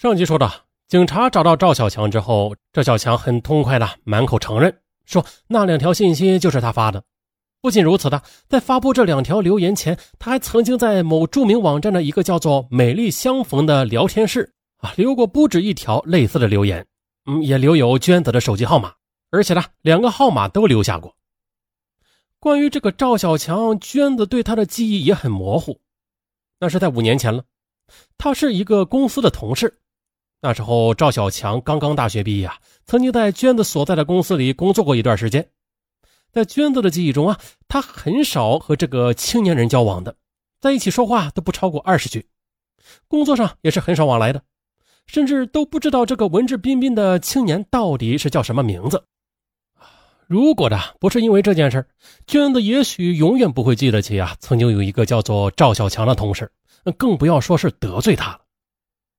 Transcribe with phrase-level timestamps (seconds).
[0.00, 0.50] 上集说到，
[0.88, 4.74] 警察找到赵小强之后，赵小强很痛快的满口承认，
[5.04, 7.04] 说那两条信息就是他发的。
[7.60, 16.86] 不仅如此的，在发布这两条留言前，他还曾经在某著名网站的一个叫做“美丽相逢”的聊天室啊留过不止一条类似的留言，
[17.26, 18.94] 嗯，也留有娟子的手机号码，
[19.30, 21.14] 而且呢，两个号码都留下过。
[22.38, 25.78] 关于这个赵小强，娟子对他的记忆也很模糊，
[26.58, 27.44] 那是在五年前了。
[28.16, 29.76] 他是一个公司的同事。
[30.42, 35.50] 那时候，赵小强刚刚大学毕业啊，曾经在娟子所在的公司里工作过一段时间。
[36.32, 40.16] 在娟子的记忆中啊，他很少和这个青年人交往的，
[40.58, 42.26] 在一起说话都不超过二十句，
[43.06, 44.42] 工作上也是很少往来的，
[45.06, 49.04] 甚至都不知道这个文质彬彬的青年到底是叫什么名字。
[50.26, 51.86] 如果的不是因为这件事
[52.26, 56.50] 娟子也许永远不会记得起啊，曾经有一个叫做赵小强的同事，
[56.96, 58.40] 更不要说是得罪他了。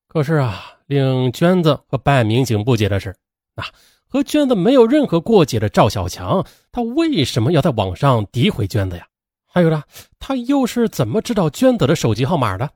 [0.07, 0.77] 可是啊。
[0.91, 3.15] 令娟子和办案民警不解的是，
[3.55, 3.63] 啊，
[4.09, 9.07] 和娟子没有任何过节的赵小强，他为什么要在网上诋毁娟子呀？
[9.47, 9.81] 还有呢，
[10.19, 12.69] 他又是怎么知道娟子的手机号码的？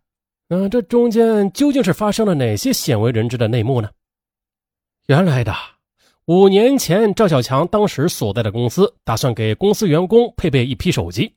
[0.47, 3.89] 嗯，这中间究竟是发生了哪些鲜为人知的内幕呢？
[5.07, 5.53] 原来的
[6.23, 11.35] 五年前，赵小强当时所在的公司打算给公司员工配备一批手机，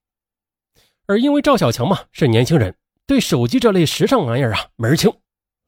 [1.09, 2.73] 而因为赵小强嘛是年轻人，
[3.05, 5.13] 对手机这类时尚玩意儿啊门儿清。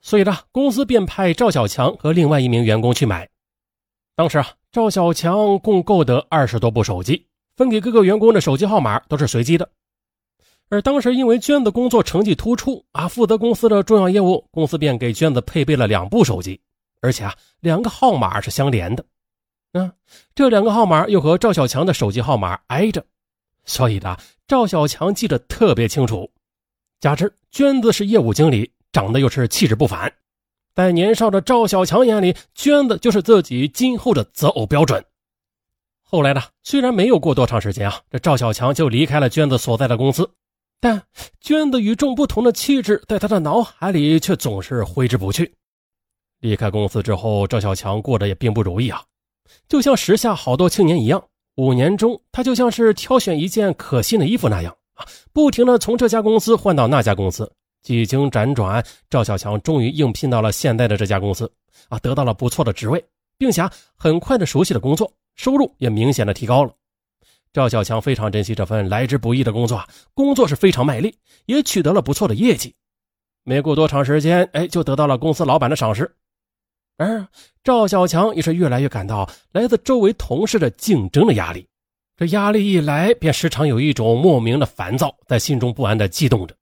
[0.03, 3.29] 所以呢，公司便派赵小强和另外一名员工去买。
[4.17, 9.69] 当时啊，赵小强共购得二十多部手机，分给各个员工的手机号码都是随机的。
[10.69, 16.61] 而当时因为娟子工作成绩突出啊，负责公司的重要业务，公司便给娟子配备了两部手机，
[17.01, 19.05] 而且啊，两个号码是相连的。
[19.73, 19.93] 嗯，
[20.35, 23.05] 这两个号码又和赵小强的手机号码挨着，
[23.65, 26.31] 所以呢，赵小强记得特别清楚。
[27.01, 28.71] 加之娟子是业务经理。
[28.93, 30.13] 长得又是气质不凡，
[30.75, 35.05] 在年少的赵小强眼里，娟子就是自己今后的择偶标准。
[36.03, 40.29] 后来呢，虽然没有过多长时间啊，这赵小强就离开了娟子所在的公司，
[40.81, 41.03] 但
[41.41, 45.55] 娟子与众不同的气质在他的脑海里却总是挥之不去。
[46.41, 49.05] 离开公司之后，赵小强过得也并不如意啊，
[49.69, 51.23] 就像时下好多青年一样，
[51.55, 57.53] 五年中他就像是挑选一件可信的衣服那样啊，不停的从这家公司换到那家公司。
[57.83, 61.51] 几经辗转，赵小强终于应聘到了现在的这家公司，
[61.89, 63.05] 啊，得到了不错的职位，
[63.39, 66.73] 并且很快的熟悉了工作，收入也明显的提高了。
[67.53, 69.83] 赵小强非常珍惜这份来之不易的工作，
[70.15, 72.75] 工作是非常卖力，也取得了不错的业绩。
[73.43, 76.15] 没过多长时间，哎，就得到了公司老板的赏识。
[76.99, 77.27] 而
[77.65, 81.67] 赵小强也是越来越感到来自周围同事的竞争的压力，
[82.15, 86.55] 这压力一来，便时常有一种莫名的烦躁在心中不安的悸动着。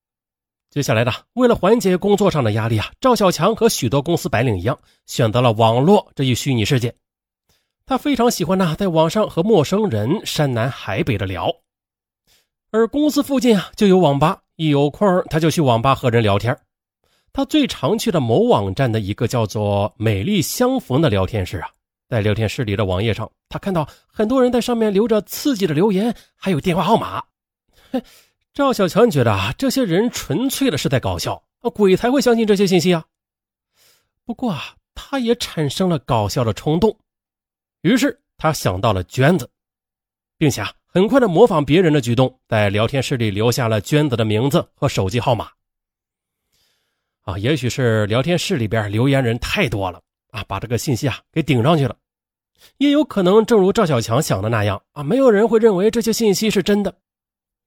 [0.70, 6.94] 接下来的，为了缓解工作上的压力啊，赵小强和许多公司白领一样，选择了网络这一虚拟世界。
[7.86, 11.50] 他非常喜欢呢，在网上和陌生人山南海北的聊。
[12.70, 16.54] 而公司附近啊，就有网吧，一有空他就去网吧和人聊天。
[17.32, 21.70] 他最常去的某网站的一个叫做“美丽相逢”的聊天室啊，
[22.10, 27.24] 在聊天室里的网页上，他看到很多人在上面留着刺激的留言，还有电话号码。
[27.90, 28.02] 哼
[28.54, 33.04] 赵小强觉得啊，这些人纯粹的是在搞笑啊，鬼才会相信这些信息啊。
[34.24, 36.98] 不过啊，他也产生了搞笑的冲动，
[37.82, 39.48] 于是他想到了娟子，
[40.36, 45.48] 并且啊，很快的模仿别人的举动，在聊天室里留下了娟子的名字和手机号码。
[47.22, 51.96] 啊，也许是聊天室里边留言人太多了啊，把这个信息啊给顶上去了，
[52.78, 56.98] 也有可能正如赵小强想的那样啊，没有人会认为这些信息是真的。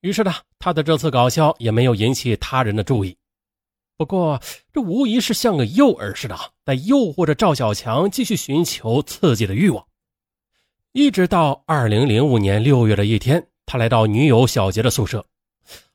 [0.01, 3.16] 于是呢，他的这次搞笑也没有引起他人的注意。
[3.97, 4.41] 不过，
[4.73, 6.35] 这无疑是像个诱饵似的，
[6.66, 9.85] 在诱惑着赵小强继续寻求刺激的欲望。
[10.91, 15.23] 一直到二零零五年六月的一天，他来到女友小杰的宿舍。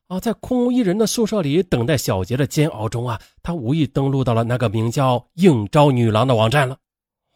[0.07, 6.79] 啊，在空无一人的宿舍里等待小杰的煎熬中啊，他无意登录到了那个名叫“应招女郎”的网站了。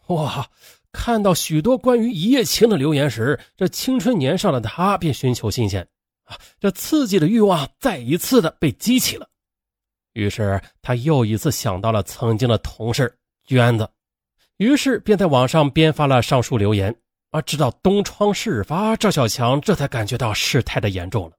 [0.06, 0.48] 哇，
[0.92, 5.88] 看到许多关于一夜情的留言时，这青春年少的他便寻求新鲜。
[6.58, 9.28] 这刺激的欲望再一次的被激起了，
[10.12, 13.88] 于是他又一次想到了曾经的同事娟子，
[14.56, 16.96] 于是便在网上编发了上述留言。
[17.30, 21.36] 啊，直到东窗事发，赵小强这才感觉到事态的严重了。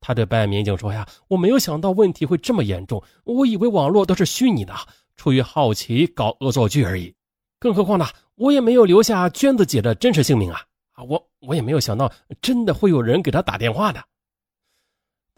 [0.00, 4.74] 他对办案民警说：“呀，我没有想到问题会这么严重，我以为网络都是虚拟的，
[5.14, 7.14] 出于好奇搞恶作剧而已。
[7.60, 8.04] 更何况呢，
[8.34, 10.60] 我也没有留下娟子姐的真实姓名啊！
[10.94, 12.12] 啊，我我也没有想到
[12.42, 14.02] 真的会有人给他打电话的。”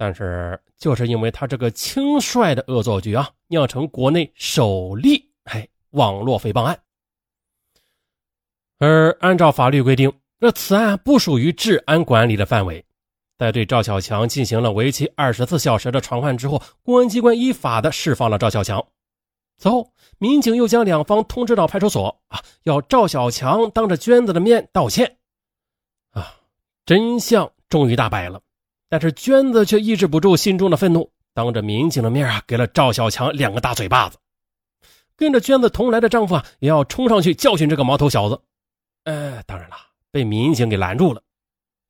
[0.03, 6.81] 但是，就是因为他这个轻率的恶作剧啊，酿成国内首例哎网络诽谤案。
[8.79, 12.83] 而按照法律规定，这此案不属于治安管理的范围。
[13.37, 18.83] 在对赵小强进行了为期二十四小时的传唤之后，公安机关依法的释放了赵小强。
[19.59, 25.19] 此后，民警又将两方通知到派出所啊，要赵小强当着娟子的面道歉。
[26.13, 26.37] 啊，
[26.87, 28.41] 真相终于大白了，
[28.91, 34.19] 但是娟子却抑制不住心中的愤怒，当着民警的面啊，给了赵小强两个大嘴巴子。
[35.17, 38.41] 跟着娟子同来的丈夫啊，也要冲上去教训这个毛头小子。
[39.05, 39.77] 呃，当然了，
[40.11, 41.23] 被民警给拦住了。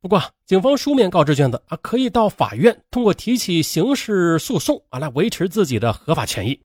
[0.03, 6.61] 不过，警方书面告知娟子啊，可以到法院通过提起刑事诉讼啊，来维持自己的合法权益。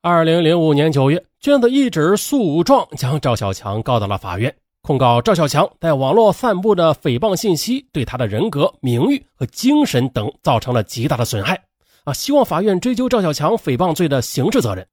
[0.00, 4.56] 二零零五年九月，娟子一纸诉状将赵小强告到了法院，
[4.90, 11.62] 控告赵小强在网络散布的诽谤信息对他的人格、名誉和精神等造成了极大的损害
[12.02, 14.84] 啊，希望法院追究赵小强诽谤罪的刑事责任，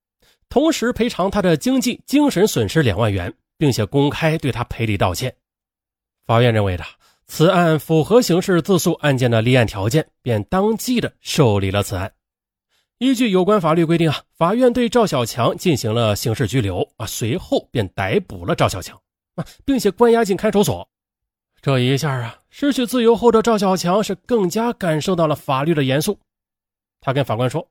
[0.49, 3.33] 同时赔偿他的经济、精神损失两万元。
[3.59, 5.33] 并且公开对他赔礼道歉。
[6.27, 6.83] 法院认为的
[7.25, 12.11] 此案符合刑事自诉案件的立案条件，便当即的受理了此案。
[12.99, 18.95] 依据有关法律规定啊，法院对赵小强进行了刑事拘留啊，随后便逮捕了赵小强，
[19.37, 20.85] 啊并且关押进看守所。
[21.61, 26.19] 这一下啊，失去自由后的赵小强是更加感受到了法律的严肃。
[26.99, 27.65] 他跟法官说。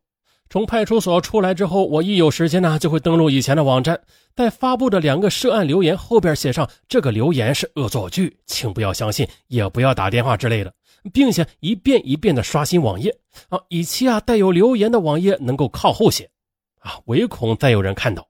[0.48, 4.00] 从派出所出来之后，我一有时间呢，就会登录以前的网站，
[4.36, 10.72] 在发布的两个涉案留言后边写上这个留言是恶作剧，请不要相信，也不要打电话之类的，
[11.12, 13.12] 并且一遍一遍的刷新网页
[13.48, 16.30] 啊，以期啊带有留言的网页能够靠后些
[16.78, 18.28] 啊，唯恐再有人看到。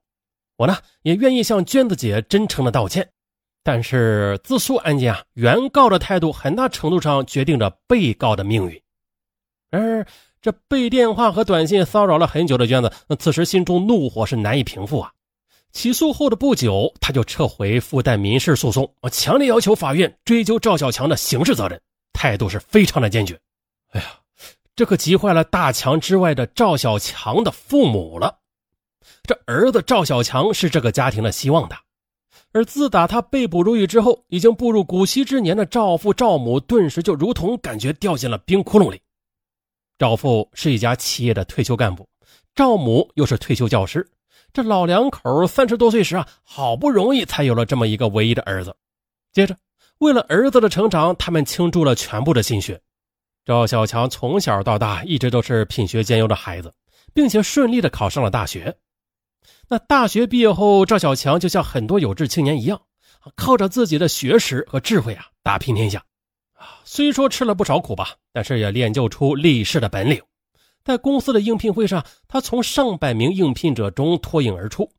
[0.55, 3.07] 我呢也愿意向娟子姐真诚的道歉，
[3.67, 8.81] 但是自诉案件啊，原告的态度很大程度上决定着被告的命运，
[9.69, 10.07] 然而。
[10.39, 15.11] 这被电话和短信骚扰了很久的娟子，此时心中怒火是难以平复啊！
[15.73, 21.81] 起诉后的不久，他就撤回附带民事诉讼，强烈要求法院追究赵小强的刑事责任，
[22.13, 23.37] 态度是非常的坚决。
[23.91, 24.07] 哎呀，
[24.75, 28.37] 这可急坏了大强之外的赵小强的父母了。
[29.23, 31.75] 这儿子赵小强是这个家庭的希望的，
[32.57, 38.99] 而自打他被捕入狱之后，已经步入古稀之年的赵父赵母，顿时就如同感觉掉进了冰窟窿里。
[39.99, 42.09] 赵父是一家企业的退休干部，
[42.55, 44.09] 赵母又是退休教师，
[44.51, 48.75] 这老两口三十多岁时啊，好不容易才有了这么一个唯一的儿子。
[49.31, 49.55] 接着，
[49.99, 52.81] 为了儿子的成长，他们倾注了全部的心血。
[53.45, 56.73] 赵小强从小到大一直都是品学兼优的孩子，
[57.13, 58.75] 并且顺利的考上了大学。
[59.69, 62.81] 那大学毕业后，赵小强就像很多有志青年一样，
[63.35, 66.03] 靠着自己的学识和智慧啊，打拼天下。
[66.83, 70.21] 虽说吃了不少苦吧，但是也练就出立事的本领。
[70.83, 74.89] 在公司的应聘会上，他从上百名应聘者中脱颖而出。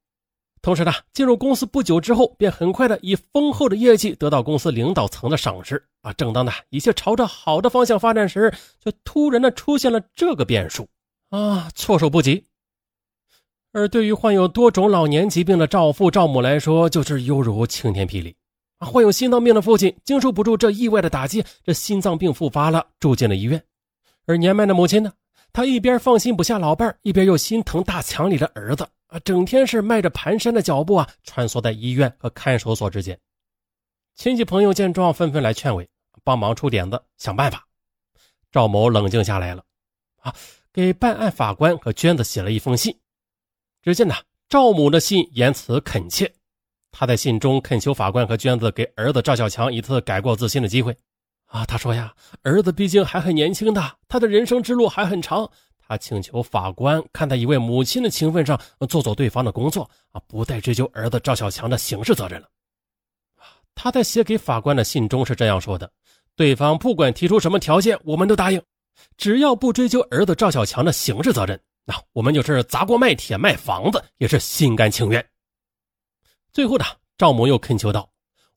[0.60, 5.82] 同时呢，进入公司不久之后，便很快的以丰厚的业绩得到公司领导层的赏识。
[6.02, 8.52] 啊，正当呢一切朝着好的方向发展时，
[8.84, 10.86] 却突然的出现了这个变数
[11.30, 12.44] 啊，措手不及。
[13.78, 18.34] 而对于患有多种老年疾病的赵父赵母来说，就是犹如晴天霹雳。
[18.80, 23.62] 患有心脏病的父亲经受不住这意外的打击，这心脏病复发了，住进了医院。
[24.26, 25.12] 而年迈的母亲呢，
[25.52, 33.18] 她一边放心不下老伴一边又心疼大墙里的儿子啊，整天是迈着蹒跚的脚步啊，穿梭在医院和看守所之间。
[34.16, 35.88] 亲戚朋友见状，纷纷来劝慰，
[36.24, 37.64] 帮忙出点子，想办法。
[38.50, 39.62] 赵某冷静下来了，
[40.20, 40.34] 啊，
[40.72, 42.96] 给办案法官和娟子写了一封信。
[43.82, 44.14] 只见呢，
[44.48, 46.32] 赵母的信言辞恳切。
[46.90, 50.96] 他在信中恳求法官和娟子给儿子赵小强一次改过自新的机会，
[51.46, 62.48] 啊，他说呀，儿子毕竟还很年轻的，他的人生之路还很长，他请求法官看在一位母亲的情分上，做做对方的工作，啊，不再追究儿子赵小强的刑事责任了。
[63.74, 65.88] 他在写给法官的信中是这样说的：
[66.34, 68.60] 对方不管提出什么条件，我们都答应，
[69.16, 75.26] 只要不追究儿子赵小强的刑事责任，那我们就是砸锅卖铁卖房子也是心甘情愿。
[76.52, 76.84] 最后呢，
[77.16, 78.10] 赵母又恳求道：“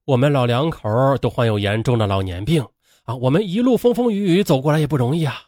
[0.04, 2.62] 我们老两口都患有严重的老年病
[3.06, 5.44] 啊，我们一路风风雨雨走过来也不容易啊，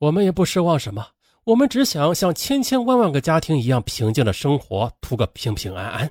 [0.00, 1.06] 我们也不奢望什么，
[1.44, 6.10] 我们只想像千千万万个家庭一样平静的生活，图个平平安安。”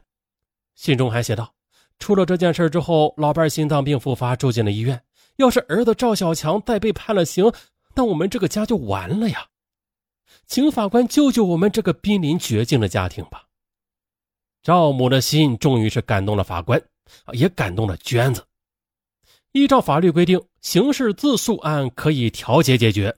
[0.73, 1.53] 信中还写道
[1.99, 5.03] ：“出了这件事之后，老伴心脏病复发，住进了医院。
[5.35, 7.51] 要是儿子赵小强再被判了刑，
[7.93, 9.48] 那我们这个家就完了呀！
[10.49, 13.45] 请法官救救我们这个濒临绝境的家庭吧。”
[14.61, 16.81] 赵母的心终于是感动了法官，
[17.31, 18.43] 也感动了娟子。
[19.53, 23.15] 依照法律规定，刑事自诉案可以调解解决。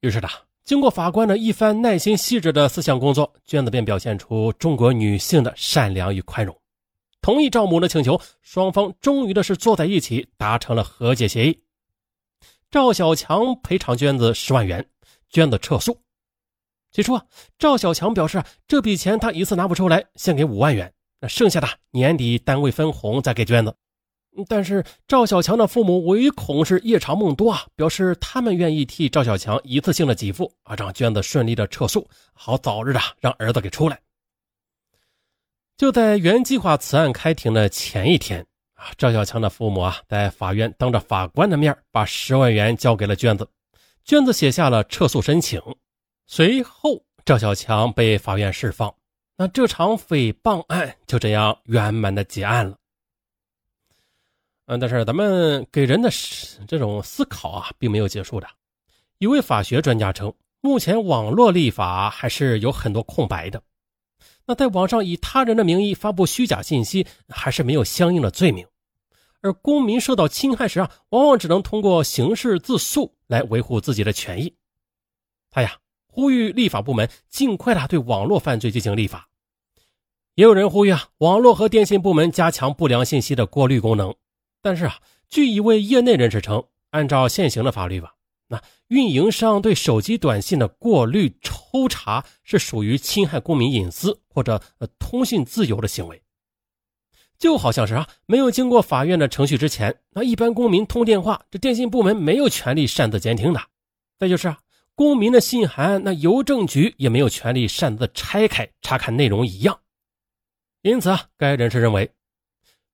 [0.00, 0.28] 于是呢，
[0.64, 6.56] 经过法官的一番耐心细致的思想工作，娟子便表现出中国女性的善良与宽容，
[7.20, 8.20] 同意赵母的请求。
[8.40, 11.62] 双方终于的是坐在一起，达成了和解协议。
[12.70, 14.88] 赵小强赔偿娟子十万元，
[15.28, 15.98] 娟子撤诉。
[16.92, 17.24] 起初啊，
[17.58, 23.74] 赵小强表示这笔钱他一次拿不出来，先给五万元，那剩下的年底单位分红再给娟子。
[24.48, 33.98] 但是赵小强的父母唯恐是夜长梦多啊，表示他们愿意替赵小强一次性的给付啊，让娟子顺利的撤诉，好早日的让儿子给出来。
[35.76, 43.48] 就在原计划此案开庭的前一天啊，赵小强的父母啊在法院当着法官的面把十万元交给了娟子，
[44.04, 45.60] 娟子写下了撤诉申请，
[46.34, 48.94] 随后赵小强被法院释放，
[49.36, 52.78] 那这场诽谤案就这样圆满的结案了。
[54.64, 56.08] 嗯，但是咱们给人的
[56.66, 58.48] 这种思考啊，并没有结束的。
[59.18, 63.62] 一位法学专家称，目前网络立法还是有很多空白的。
[64.46, 68.66] 那在网上以他人的名义发布虚假信息，还是没有相应的罪名。
[69.42, 74.56] 而公民受到侵害时啊，往往只能通过刑事自诉来维护自己的权益。
[75.50, 75.76] 他呀，
[76.12, 79.30] 呼吁立法部门尽快的对网络犯罪进行立法。
[80.34, 84.14] 也有人呼吁啊，网络和电信部门加强不良信息的过滤功能。
[84.60, 84.98] 但是啊，
[85.30, 88.14] 据一位业内人士称，按照现行的法律吧，
[88.48, 94.62] 那运营商对手机短信的过滤抽查是属于侵害公民隐私或者
[94.98, 96.22] 通信自由的行为。
[97.38, 103.60] 就好像是啊，没有经过法院的程序之前，那一般公民通电话，这电信部门没有权利擅自监听的。
[104.18, 104.60] 再就是啊，
[104.94, 109.80] 公民的信函，那邮政局也没有权利擅自拆开查看内容一样。
[110.82, 112.10] 因此啊，该人士认为。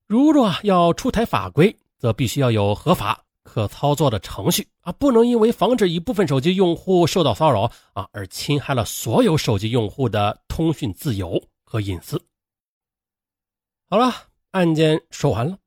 [0.06, 12.22] 如若要出台法规，则必须要有合法可操作的程序啊，不能因为防止一部分手机用户受到骚扰啊，而侵害了所有手机用户的通讯自由和隐私。
[13.90, 14.12] 好了，
[14.52, 15.58] 案件说完了。